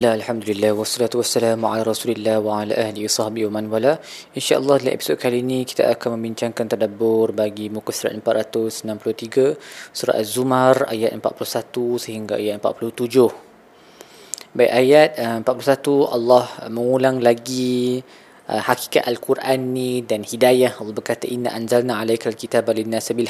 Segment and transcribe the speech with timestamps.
[0.00, 4.00] La alhamdulillah wassalatu wassalamu ala Rasulillah wa ala ahli sahbihi wa man wala.
[4.32, 9.60] Insya-Allah dalam episod kali ini kita akan membincangkan tadabbur bagi muka surat 463
[9.92, 14.56] surah Az-Zumar ayat 41 sehingga ayat 47.
[14.56, 18.00] Baik ayat uh, 41 Allah mengulang lagi
[18.48, 20.80] uh, hakikat Al-Quran ni dan hidayah.
[20.80, 23.28] Allah berkata inna anzalna alaikal kitaba lin-nasi bil.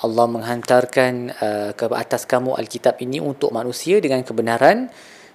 [0.00, 4.88] Allah menghantarkan uh, ke atas kamu Alkitab ini untuk manusia dengan kebenaran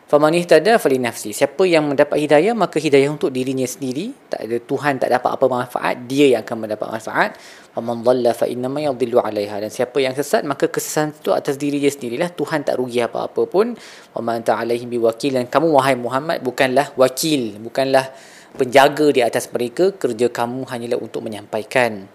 [0.07, 1.35] Faman ihtada fali nafsi.
[1.35, 4.15] Siapa yang mendapat hidayah maka hidayah untuk dirinya sendiri.
[4.31, 7.29] Tak ada Tuhan tak dapat apa manfaat, dia yang akan mendapat manfaat.
[7.75, 9.59] Faman dhalla fa inna ma yadhillu 'alaiha.
[9.59, 12.31] Dan siapa yang sesat maka kesesatan itu atas diri dia sendirilah.
[12.31, 13.75] Tuhan tak rugi apa-apa pun.
[14.15, 15.43] Wa ma anta 'alaihim biwakil.
[15.43, 18.07] Dan kamu wahai Muhammad bukanlah wakil, bukanlah
[18.55, 19.91] penjaga di atas mereka.
[19.91, 22.07] Kerja kamu hanyalah untuk menyampaikan.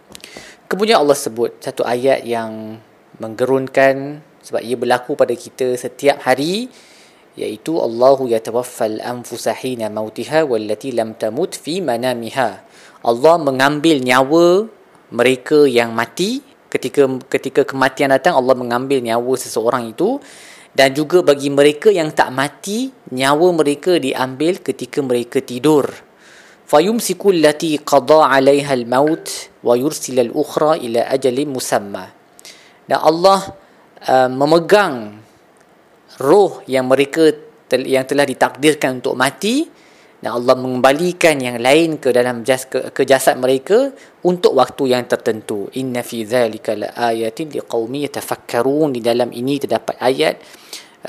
[0.64, 2.80] Kemudian Allah sebut satu ayat yang
[3.20, 6.72] menggerunkan sebab ia berlaku pada kita setiap hari
[7.36, 12.60] iaitu Allahu yatawaffal anfusa hina mautiha wallati lam tamut fi manamiha.
[13.02, 14.68] Allah mengambil nyawa
[15.12, 20.20] mereka yang mati ketika ketika kematian datang Allah mengambil nyawa seseorang itu
[20.72, 25.84] dan juga bagi mereka yang tak mati nyawa mereka diambil ketika mereka tidur.
[26.64, 29.28] Fayumsiku allati qada 'alayha al-maut
[29.60, 32.08] wa yursil al-ukhra ila ajalin musamma.
[32.88, 33.52] Dan Allah
[34.08, 35.20] uh, memegang
[36.20, 37.32] roh yang mereka
[37.72, 39.64] yang telah ditakdirkan untuk mati
[40.22, 43.90] dan Allah mengembalikan yang lain ke dalam jas, ke, ke jasad mereka
[44.22, 45.66] untuk waktu yang tertentu.
[45.74, 48.94] Inna fi zalika laayatin liqaumi yatafakkarun.
[48.94, 50.38] Di dalam ini terdapat ayat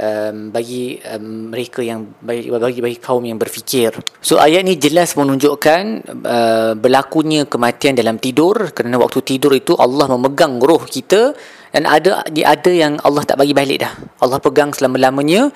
[0.01, 3.93] um, bagi um, mereka yang bagi, bagi bagi kaum yang berfikir.
[4.17, 5.81] So ayat ni jelas menunjukkan
[6.25, 8.73] uh, berlakunya kematian dalam tidur.
[8.73, 11.37] Kerana waktu tidur itu Allah memegang roh kita
[11.69, 13.93] dan ada ada yang Allah tak bagi balik dah
[14.23, 15.51] Allah pegang selama-lamanya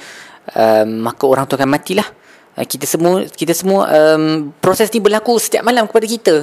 [0.54, 2.08] um, maka orang tu akan matilah.
[2.60, 6.36] Uh, kita semua kita semua um, proses ni berlaku setiap malam kepada kita.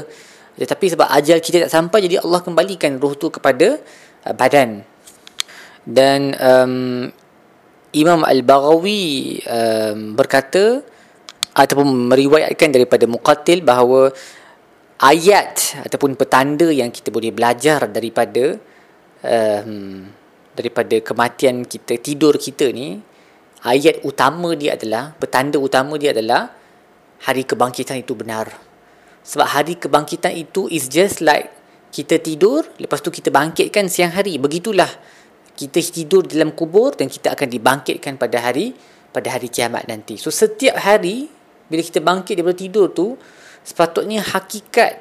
[0.54, 3.78] Tetapi sebab ajal kita tak sampai jadi Allah kembalikan roh tu kepada
[4.24, 4.86] uh, badan.
[5.84, 6.74] Dan um,
[7.94, 10.82] Imam Al-Baghawi um, berkata
[11.54, 14.10] ataupun meriwayatkan daripada Muqatil bahawa
[14.98, 18.58] ayat ataupun petanda yang kita boleh belajar daripada
[19.22, 20.10] um,
[20.54, 23.02] daripada kematian kita tidur kita ni
[23.66, 26.50] ayat utama dia adalah petanda utama dia adalah
[27.26, 28.50] hari kebangkitan itu benar.
[29.24, 31.50] Sebab hari kebangkitan itu is just like
[31.90, 34.38] kita tidur lepas tu kita bangkitkan siang hari.
[34.38, 34.88] Begitulah
[35.54, 38.74] kita tidur dalam kubur dan kita akan dibangkitkan pada hari
[39.14, 40.18] pada hari kiamat nanti.
[40.18, 41.30] So setiap hari
[41.70, 43.16] bila kita bangkit daripada tidur tu
[43.64, 45.00] sepatutnya hakikat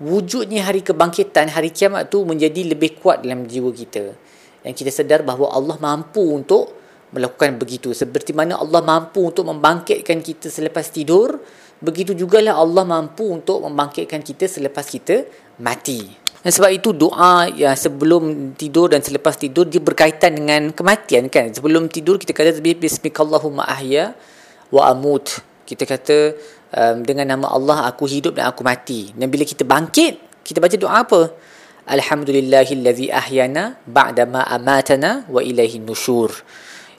[0.00, 4.16] wujudnya hari kebangkitan, hari kiamat tu menjadi lebih kuat dalam jiwa kita.
[4.60, 7.90] Dan kita sedar bahawa Allah mampu untuk melakukan begitu.
[7.90, 11.42] Seperti mana Allah mampu untuk membangkitkan kita selepas tidur,
[11.82, 15.26] begitu jugalah Allah mampu untuk membangkitkan kita selepas kita
[15.58, 16.06] mati.
[16.40, 21.52] Dan sebab itu doa yang sebelum tidur dan selepas tidur dia berkaitan dengan kematian kan.
[21.52, 24.04] Sebelum tidur kita kata bismillahirrahmanirrahim ahya
[24.72, 25.44] wa amut.
[25.68, 26.32] Kita kata
[26.72, 29.12] um, dengan nama Allah aku hidup dan aku mati.
[29.12, 31.20] Dan bila kita bangkit, kita baca doa apa?
[31.90, 36.30] Alhamdulillahillazi ahyana ba'da ma amatana wa ilaihi nusyur.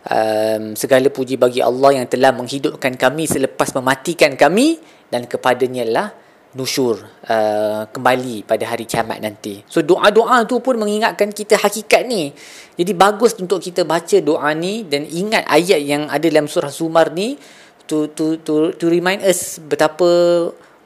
[0.02, 6.08] Um, segala puji bagi Allah yang telah menghidupkan kami selepas mematikan kami dan kepadanya lah
[6.52, 7.00] nusyur
[7.32, 9.64] uh, kembali pada hari kiamat nanti.
[9.72, 12.36] So doa-doa tu pun mengingatkan kita hakikat ni.
[12.76, 17.16] Jadi bagus untuk kita baca doa ni dan ingat ayat yang ada dalam surah Zumar
[17.16, 17.40] ni
[17.88, 20.08] to to to to remind us betapa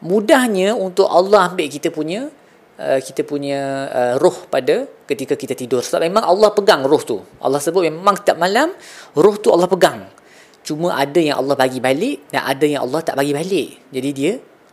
[0.05, 2.29] mudahnya untuk Allah ambil kita punya
[2.79, 5.83] uh, kita punya uh, roh pada ketika kita tidur.
[5.83, 7.17] Sebab memang Allah pegang roh tu.
[7.39, 8.71] Allah sebut memang setiap malam
[9.15, 10.07] roh tu Allah pegang.
[10.65, 13.69] Cuma ada yang Allah bagi balik dan ada yang Allah tak bagi balik.
[13.93, 14.31] Jadi dia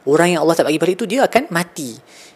[0.08, 1.92] orang yang Allah tak bagi balik tu dia akan mati.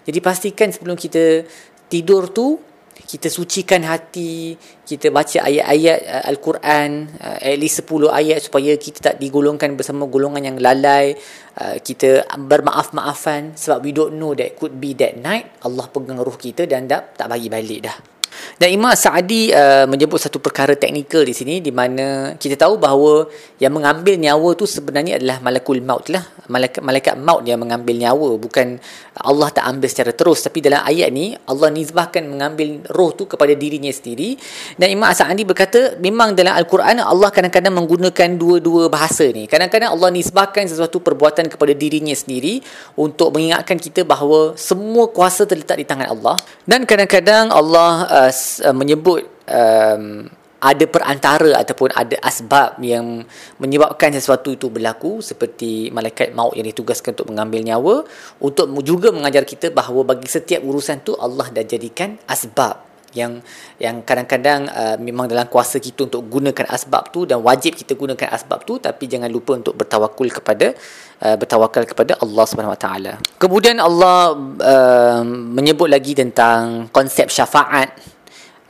[0.06, 1.42] Jadi pastikan sebelum kita
[1.88, 2.60] tidur tu
[3.04, 4.56] kita sucikan hati,
[4.88, 6.90] kita baca ayat-ayat uh, Al-Quran,
[7.20, 11.12] uh, at least 10 ayat supaya kita tak digolongkan bersama golongan yang lalai,
[11.60, 16.40] uh, kita bermaaf-maafan sebab we don't know that could be that night Allah pegang roh
[16.40, 18.15] kita dan tak, tak bagi balik dah.
[18.56, 23.28] Dan Imam Sa'adi uh, menyebut satu perkara teknikal di sini di mana kita tahu bahawa
[23.60, 26.24] yang mengambil nyawa tu sebenarnya adalah malakul maut lah.
[26.46, 28.78] Malaikat, malaikat maut yang mengambil nyawa bukan
[29.18, 33.56] Allah tak ambil secara terus tapi dalam ayat ni Allah nisbahkan mengambil roh tu kepada
[33.56, 34.36] dirinya sendiri
[34.76, 39.48] dan Imam Sa'adi berkata memang dalam Al-Quran Allah kadang-kadang menggunakan dua-dua bahasa ni.
[39.48, 42.60] Kadang-kadang Allah nisbahkan sesuatu perbuatan kepada dirinya sendiri
[42.96, 48.74] untuk mengingatkan kita bahawa semua kuasa terletak di tangan Allah dan kadang-kadang Allah uh, uh,
[48.74, 50.26] menyebut um,
[50.56, 53.22] ada perantara ataupun ada asbab yang
[53.60, 57.94] menyebabkan sesuatu itu berlaku seperti malaikat maut yang ditugaskan untuk mengambil nyawa
[58.40, 62.82] untuk juga mengajar kita bahawa bagi setiap urusan tu Allah dah jadikan asbab
[63.16, 63.40] yang
[63.80, 68.28] yang kadang-kadang uh, memang dalam kuasa kita untuk gunakan asbab tu dan wajib kita gunakan
[68.28, 70.76] asbab tu tapi jangan lupa untuk bertawakul kepada
[71.22, 73.12] uh, bertawakal kepada Allah Subhanahu Wa Taala.
[73.40, 78.16] Kemudian Allah uh, menyebut lagi tentang konsep syafaat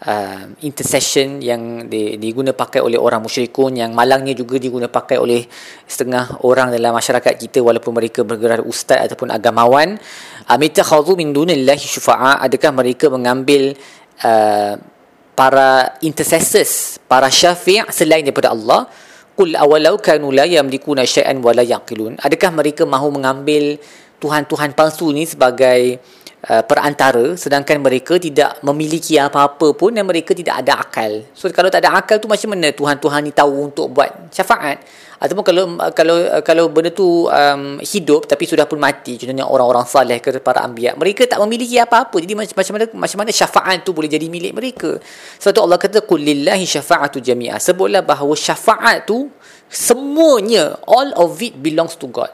[0.04, 5.46] uh, intercession yang di, diguna pakai oleh orang musyrikun yang malangnya juga diguna pakai oleh
[5.88, 9.96] setengah orang dalam masyarakat kita walaupun mereka bergerak ustaz ataupun agamawan
[10.46, 13.72] amita khadhu min dunillahi syufa'a adakah mereka mengambil
[14.22, 14.74] uh,
[15.36, 18.88] para intercessors para syafi' selain daripada Allah
[19.36, 22.16] qul awalau kanu la yamlikuna syai'an wa la yaqilun.
[22.18, 23.76] Adakah mereka mahu mengambil
[24.18, 26.00] tuhan-tuhan palsu ni sebagai
[26.46, 31.26] Uh, perantara sedangkan mereka tidak memiliki apa-apa pun dan mereka tidak ada akal.
[31.34, 34.78] So kalau tak ada akal tu macam mana Tuhan-Tuhan ni tahu untuk buat syafaat?
[35.16, 35.64] Ataupun kalau
[35.96, 40.60] kalau kalau benda tu um, hidup tapi sudah pun mati contohnya orang-orang saleh ke para
[40.60, 44.28] anbiya mereka tak memiliki apa-apa jadi macam macam mana macam mana syafaat tu boleh jadi
[44.28, 45.00] milik mereka
[45.40, 49.32] sebab tu Allah kata qul lillahi syafa'atu jami'a sebutlah bahawa syafaat tu
[49.72, 52.28] semuanya all of it belongs to God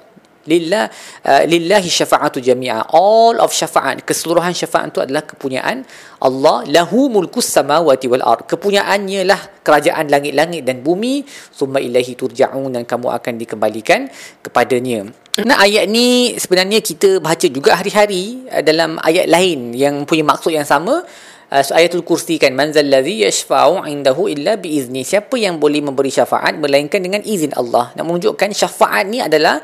[0.47, 0.91] lillah
[1.27, 2.91] uh, lillahi syafa'atu jami'a.
[2.94, 5.87] All of syafa'at keseluruhan syafa'at itu adalah kepunyaan
[6.23, 6.67] Allah.
[6.67, 8.47] Lahu mulkus samawati wal ard.
[8.47, 11.23] Kepunyaannya lah kerajaan langit-langit dan bumi.
[11.50, 14.11] Summa ilahi turja'un dan kamu akan dikembalikan
[14.43, 15.11] kepadanya.
[15.43, 20.53] Nah ayat ni sebenarnya kita baca juga hari-hari uh, dalam ayat lain yang punya maksud
[20.53, 21.06] yang sama.
[21.53, 25.05] Uh, so ayatul kursi kan manzal ladzi yashfa'u indahu illa biizni.
[25.05, 27.93] Siapa yang boleh memberi syafaat melainkan dengan izin Allah?
[27.93, 29.61] Nak menunjukkan syafaat ni adalah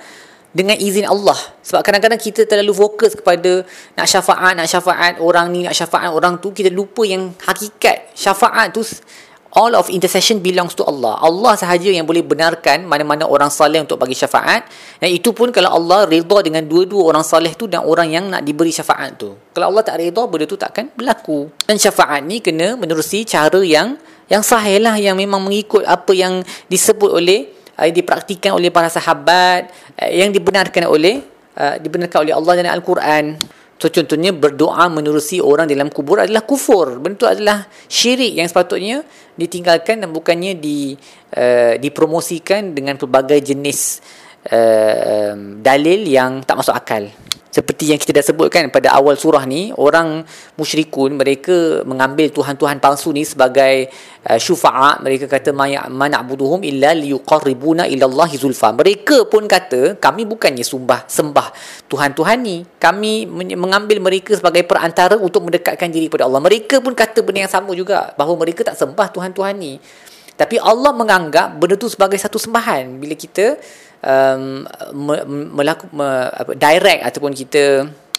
[0.59, 1.39] dengan izin Allah.
[1.63, 3.63] Sebab kadang-kadang kita terlalu fokus kepada
[3.95, 8.75] nak syafaat nak syafaat orang ni nak syafaat orang tu kita lupa yang hakikat syafaat
[8.75, 8.83] tu.
[9.49, 11.17] All of intercession belongs to Allah.
[11.25, 14.69] Allah sahaja yang boleh benarkan mana-mana orang saleh untuk bagi syafaat.
[15.01, 18.45] Dan itu pun kalau Allah redha dengan dua-dua orang saleh tu dan orang yang nak
[18.45, 19.33] diberi syafaat tu.
[19.57, 21.49] Kalau Allah tak redha benda tu takkan berlaku.
[21.65, 23.97] Dan syafaat ni kena menerusi cara yang
[24.29, 29.71] yang sahih lah yang memang mengikut apa yang disebut oleh uh, dipraktikan oleh para sahabat
[30.03, 31.23] uh, yang dibenarkan oleh
[31.55, 33.25] uh, dibenarkan oleh Allah dalam Al-Quran.
[33.79, 36.99] So contohnya berdoa menerusi orang dalam kubur adalah kufur.
[36.99, 39.07] Bentuk adalah syirik yang sepatutnya
[39.39, 40.99] ditinggalkan dan bukannya di
[41.39, 44.03] uh, dipromosikan dengan pelbagai jenis
[44.51, 47.07] uh, dalil yang tak masuk akal
[47.49, 50.21] seperti yang kita dah sebutkan pada awal surah ni orang
[50.61, 53.89] musyrikun mereka mengambil tuhan-tuhan palsu ni sebagai
[54.29, 55.01] uh, syufa'a.
[55.01, 55.57] Mereka kata
[55.89, 58.77] mana'buduhum illa liyuqarribuna ila Allah zulfa.
[58.77, 61.49] Mereka pun kata kami bukannya sembah sembah
[61.89, 62.69] tuhan-tuhan ni.
[62.77, 63.25] Kami
[63.57, 66.45] mengambil mereka sebagai perantara untuk mendekatkan diri kepada Allah.
[66.45, 69.81] Mereka pun kata benda yang sama juga bahawa mereka tak sembah tuhan-tuhan ni.
[70.39, 73.01] Tapi Allah menganggap benda tu sebagai satu sembahan.
[73.01, 73.59] Bila kita
[74.03, 74.67] um,
[75.55, 77.65] melaku, me, apa, direct ataupun kita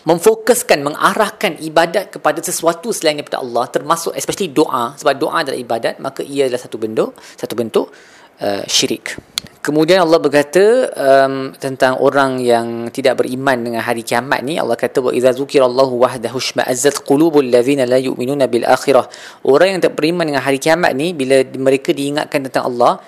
[0.07, 4.95] memfokuskan mengarahkan ibadat kepada sesuatu selain daripada Allah termasuk especially doa.
[4.95, 7.91] Sebab doa adalah ibadat maka ia adalah satu bentuk satu bentuk
[8.39, 9.19] uh, syirik.
[9.59, 15.03] Kemudian Allah berkata um, tentang orang yang tidak beriman dengan hari kiamat ni Allah kata
[15.03, 19.11] wa idza zukirallahu wahdahu shma'azzat qulubul ladzina la yu'minuna bil akhirah.
[19.43, 23.03] Orang yang tak beriman dengan hari kiamat ni bila mereka diingatkan tentang Allah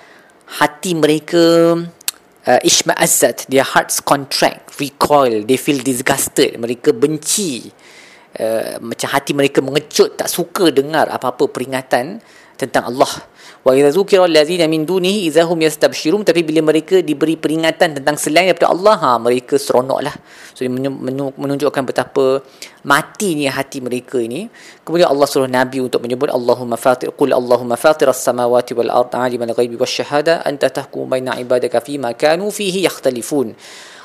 [0.60, 1.72] hati mereka
[2.46, 7.70] uh, ishma'azzat their hearts contract recoil they feel disgusted mereka benci.
[8.32, 12.16] Uh, macam hati mereka mengecut tak suka dengar apa-apa peringatan
[12.62, 13.10] tentang Allah.
[13.66, 16.22] Wa idza zukira allazina min dunihi idza hum yastabshirun.
[16.22, 20.14] Tapi bila mereka diberi peringatan tentang selain daripada Allah ha mereka seronoklah.
[20.54, 22.42] So menunjukkan betapa
[22.86, 24.46] matinya hati mereka ini.
[24.86, 29.50] Kemudian Allah suruh nabi untuk menyebut Allahumma fatir qul Allahumma fatir as-samawati wal ard alimal
[29.54, 33.54] ghaibi wasyahada anta tahkum baina ibadaka fima kanu fihi yakhtalifun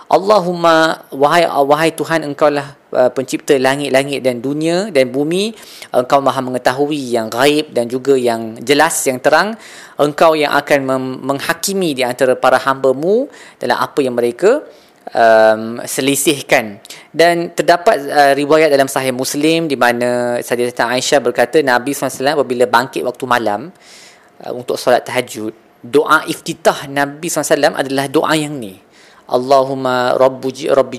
[0.08, 5.52] Allahumma wahai wahai Tuhan engkaulah uh, pencipta langit-langit dan dunia dan bumi.
[5.92, 9.60] Engkau maha mengetahui yang gaib dan juga yang jelas yang terang.
[10.00, 13.28] Engkau yang akan mem- menghakimi di antara para hamba-Mu
[13.60, 14.64] dalam apa yang mereka
[15.12, 16.80] um, selisihkan.
[17.12, 22.64] Dan terdapat uh, riwayat dalam sahih Muslim di mana Sayyidatuna Aisyah berkata Nabi SAW apabila
[22.64, 23.76] bangkit waktu malam
[24.40, 25.52] uh, untuk solat tahajud
[25.84, 28.87] doa iftitah Nabi SAW adalah doa yang ni
[29.28, 30.98] Allahumma rabbu rabbi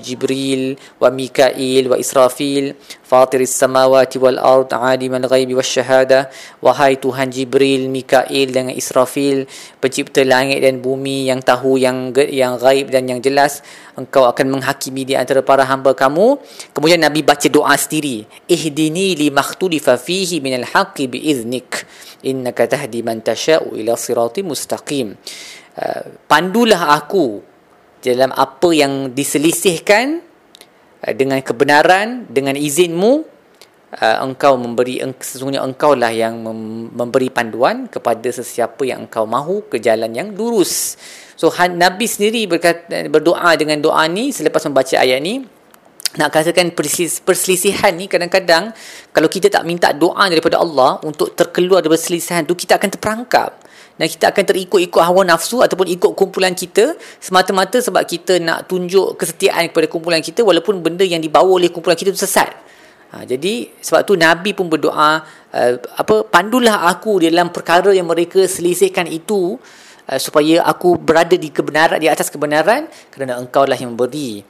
[1.01, 6.29] mikail wa israfil fatir samawati wal ard alim al ghaibi was syahada.
[6.61, 9.49] Wahai tuhan jibril mikail dan israfil
[9.81, 13.65] pencipta langit dan bumi yang tahu yang yang gaib dan yang jelas
[13.97, 16.37] engkau akan menghakimi di antara para hamba kamu.
[16.77, 18.29] Kemudian nabi baca doa sendiri.
[18.45, 21.81] Ihdini li makhtulifa fihi min al haqqi bi iznik
[22.21, 25.17] innaka tahdi man tasha'u ila siratim mustaqim.
[25.79, 27.48] Uh, pandulah aku
[27.99, 30.23] dalam apa yang diselisihkan
[31.03, 33.23] uh, dengan kebenaran dengan izinmu
[33.95, 36.39] uh, engkau memberi sesungguhnya engkau lah yang
[36.93, 40.95] memberi panduan kepada sesiapa yang engkau mahu ke jalan yang lurus.
[41.39, 45.47] So nabi sendiri berkata berdoa dengan doa ni selepas membaca ayat ni
[46.17, 46.73] nak katakan
[47.21, 48.73] perselisihan ni kadang-kadang
[49.13, 53.61] kalau kita tak minta doa daripada Allah untuk terkeluar dari perselisihan tu kita akan terperangkap
[53.99, 59.19] dan kita akan terikut-ikut hawa nafsu ataupun ikut kumpulan kita semata-mata sebab kita nak tunjuk
[59.19, 62.47] kesetiaan kepada kumpulan kita walaupun benda yang dibawa oleh kumpulan kita itu sesat.
[63.09, 65.19] Ha, jadi sebab tu Nabi pun berdoa
[65.51, 69.57] uh, apa pandulah aku dalam perkara yang mereka selisihkan itu
[70.07, 74.45] uh, supaya aku berada di kebenaran di atas kebenaran kerana engkau lah yang memberi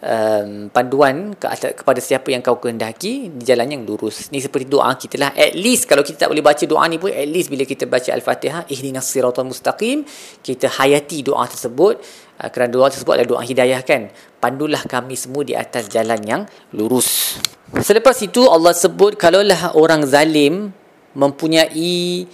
[0.00, 4.32] um, panduan ke atas, kepada siapa yang kau kehendaki di jalan yang lurus.
[4.32, 5.30] Ni seperti doa kita lah.
[5.36, 8.10] At least kalau kita tak boleh baca doa ni pun at least bila kita baca
[8.12, 10.04] Al-Fatihah ihdinas siratal mustaqim
[10.40, 12.00] kita hayati doa tersebut
[12.40, 14.08] uh, kerana doa tersebut adalah doa hidayah kan.
[14.40, 16.42] Pandulah kami semua di atas jalan yang
[16.72, 17.36] lurus.
[17.80, 20.72] Selepas itu Allah sebut kalaulah orang zalim
[21.14, 22.24] mempunyai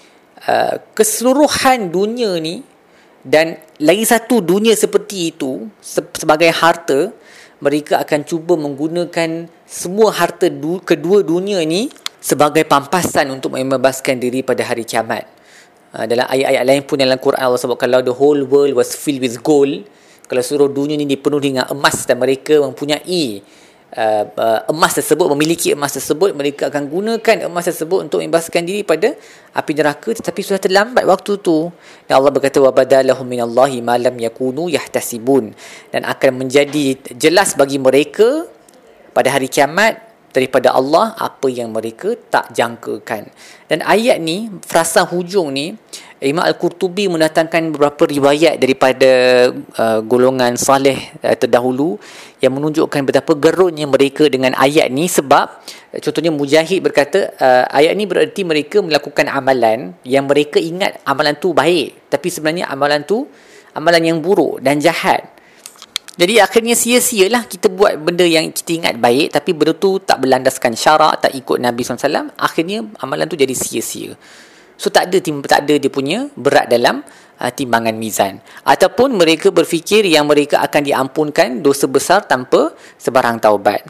[0.47, 2.63] uh, keseluruhan dunia ni
[3.27, 5.67] dan lagi satu dunia seperti itu
[6.15, 7.11] sebagai harta
[7.61, 11.89] mereka akan cuba menggunakan semua harta du- kedua dunia ini
[12.21, 15.25] sebagai pampasan untuk membebaskan diri pada hari kiamat.
[15.97, 19.25] Uh, dalam ayat-ayat lain pun dalam Quran Allah sebut kalau the whole world was filled
[19.25, 19.87] with gold,
[20.27, 23.41] kalau seluruh dunia ini dipenuhi dengan emas dan mereka mempunyai
[23.95, 28.87] uh, uh, emas tersebut memiliki emas tersebut mereka akan gunakan emas tersebut untuk membebaskan diri
[28.87, 29.15] pada
[29.55, 30.15] api neraka.
[30.15, 31.71] Tetapi sudah terlambat waktu tu
[32.07, 35.53] dan Allah berkata wa badalahum minallahi ma lam yakunu yahtasibun.
[35.91, 38.47] Dan akan menjadi jelas bagi mereka
[39.15, 40.06] pada hari kiamat
[40.37, 43.33] daripada Allah apa yang mereka tak jangkakan.
[43.73, 45.73] Dan ayat ni, frasa hujung ni,
[46.21, 49.11] Imam Al-Qurtubi mendatangkan beberapa riwayat daripada
[49.53, 52.01] uh, golongan saleh uh, terdahulu
[52.41, 55.09] yang menunjukkan betapa gerunnya mereka dengan ayat ni.
[55.09, 55.47] Sebab
[55.93, 61.37] uh, contohnya Mujahid berkata uh, ayat ni bererti mereka melakukan amalan yang mereka ingat amalan
[61.37, 62.09] tu baik.
[62.09, 63.29] Tapi sebenarnya amalan tu
[63.77, 65.37] amalan yang buruk dan jahat
[66.17, 70.73] jadi akhirnya sia-sialah kita buat benda yang kita ingat baik tapi benda tu tak berlandaskan
[70.73, 72.33] syarak, tak ikut Nabi SAW.
[72.41, 74.17] Akhirnya amalan tu jadi sia-sia.
[74.81, 77.05] So tak ada tak ada dia punya berat dalam
[77.37, 78.41] uh, timbangan mizan.
[78.65, 83.85] Ataupun mereka berfikir yang mereka akan diampunkan dosa besar tanpa sebarang taubat.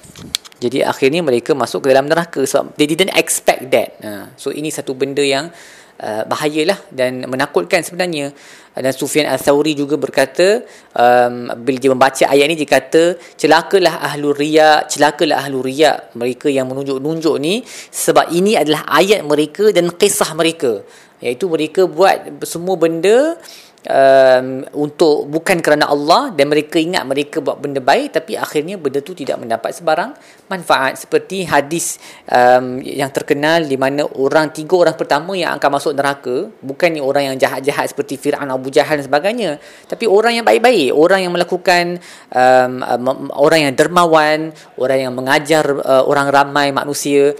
[0.59, 3.95] Jadi akhirnya mereka masuk ke dalam neraka sebab they didn't expect that.
[4.02, 5.54] Uh, so ini satu benda yang
[6.00, 8.33] uh, bahayalah dan menakutkan sebenarnya.
[8.76, 10.61] Dan Sufyan Al-Thawri juga berkata
[10.93, 16.53] um, bila dia membaca ayat ini dia kata celakalah ahlu riya celakalah ahlu riya mereka
[16.53, 20.85] yang menunjuk-nunjuk ni sebab ini adalah ayat mereka dan kisah mereka.
[21.25, 23.41] Iaitu mereka buat semua benda
[23.87, 29.00] um, untuk bukan kerana Allah dan mereka ingat mereka buat benda baik tapi akhirnya benda
[29.00, 30.12] tu tidak mendapat sebarang
[30.50, 30.99] manfaat.
[31.00, 36.50] Seperti hadis um, yang terkenal di mana orang tiga orang pertama yang akan masuk neraka
[36.61, 39.50] bukan ni orang yang jahat-jahat seperti Fir'aun Abu Jahal dan sebagainya
[39.87, 41.99] tapi orang yang baik-baik orang yang melakukan
[42.35, 47.33] um, um, orang yang dermawan orang yang mengajar uh, orang ramai manusia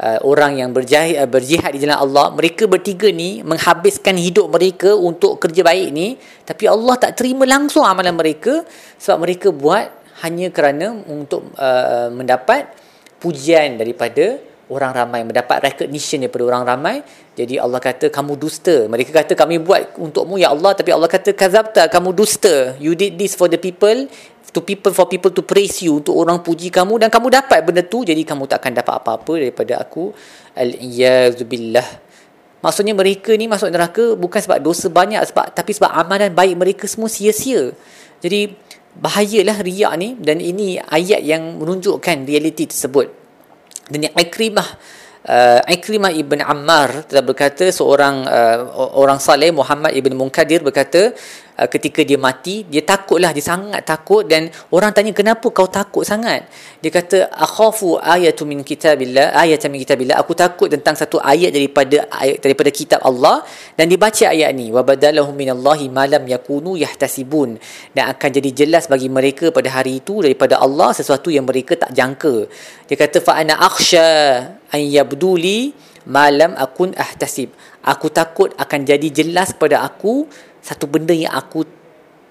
[0.00, 4.94] uh, orang yang berjahid, uh, berjihad di jalan Allah mereka bertiga ni menghabiskan hidup mereka
[4.94, 8.64] untuk kerja baik ni tapi Allah tak terima langsung amalan mereka
[8.98, 9.90] sebab mereka buat
[10.22, 12.70] hanya kerana untuk uh, mendapat
[13.18, 14.38] pujian daripada
[14.72, 16.96] orang ramai mendapat recognition daripada orang ramai.
[17.34, 18.86] Jadi Allah kata kamu dusta.
[18.86, 20.72] Mereka kata kami buat untukmu ya Allah.
[20.72, 22.78] Tapi Allah kata kazabta kamu dusta.
[22.80, 24.08] You did this for the people
[24.54, 27.82] to people for people to praise you untuk orang puji kamu dan kamu dapat benda
[27.82, 30.14] tu jadi kamu tak akan dapat apa-apa daripada aku.
[30.54, 32.14] Al-iyazubillah
[32.64, 36.84] maksudnya mereka ni masuk neraka bukan sebab dosa banyak sebab tapi sebab amalan baik mereka
[36.88, 37.76] semua sia-sia.
[38.24, 38.56] Jadi
[38.96, 43.12] bahayalah riak ni dan ini ayat yang menunjukkan realiti tersebut.
[43.84, 44.68] Dan yang Ikrimah
[45.28, 51.12] uh, Ikrimah ibn Ammar telah berkata seorang uh, orang saleh Muhammad ibn Munkadir berkata
[51.58, 56.02] uh, ketika dia mati dia takutlah dia sangat takut dan orang tanya kenapa kau takut
[56.02, 56.46] sangat?
[56.82, 60.18] Dia kata akhafu ayatu min kitabillah ayatan min kitabillah.
[60.20, 63.42] Aku takut tentang satu ayat daripada ayat daripada kitab Allah
[63.78, 67.56] dan dibaca ayat ni wa badalahum minallahi ma lam yakunu yahtasibun.
[67.94, 71.94] Dan akan jadi jelas bagi mereka pada hari itu daripada Allah sesuatu yang mereka tak
[71.94, 72.50] jangka.
[72.90, 74.10] Dia kata fa ana akhsha
[74.74, 75.72] an yabduli
[76.04, 77.52] malam akun ahtasib.
[77.84, 80.28] Aku takut akan jadi jelas kepada aku
[80.64, 81.68] satu benda yang aku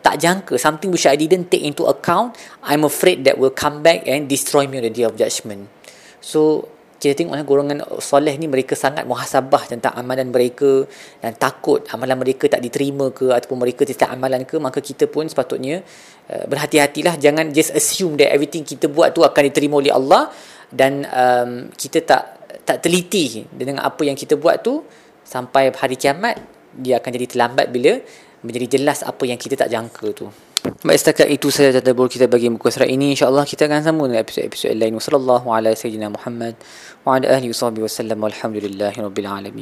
[0.01, 0.57] tak jangka.
[0.57, 2.33] Something which I didn't take into account
[2.65, 5.69] I'm afraid that will come back and destroy me on the day of judgment.
[6.17, 10.87] So kita tengok lah golongan soleh ni mereka sangat muhasabah tentang amalan mereka
[11.19, 15.27] dan takut amalan mereka tak diterima ke ataupun mereka tidak amalan ke maka kita pun
[15.27, 15.83] sepatutnya
[16.31, 17.19] uh, berhati-hatilah.
[17.19, 20.31] Jangan just assume that everything kita buat tu akan diterima oleh Allah
[20.71, 22.23] dan um, kita tak
[22.63, 24.87] tak teliti dengan apa yang kita buat tu
[25.27, 26.39] sampai hari kiamat
[26.77, 28.01] dia akan jadi terlambat bila
[28.43, 30.27] menjadi jelas apa yang kita tak jangka tu.
[30.63, 34.23] Baik setakat itu saja tadabbur kita bagi muka surat ini insyaallah kita akan sambung dengan
[34.23, 34.95] episod-episod lain.
[34.95, 36.55] Wassallallahu ala sayyidina Muhammad
[37.03, 39.61] wa ala alihi wasallam walhamdulillahirabbil alamin.